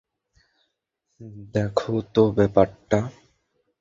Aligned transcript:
দেখো 1.53 1.93
তো 2.13 2.23
ব্যাপারটা। 2.31 2.99